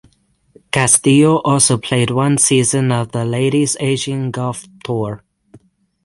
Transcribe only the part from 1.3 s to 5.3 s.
also played one season on the Ladies Asian Golf Tour.